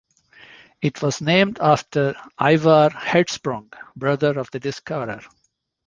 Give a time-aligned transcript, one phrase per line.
[0.81, 5.21] It was named after Ivar Hertzsprung, brother of the discoverer.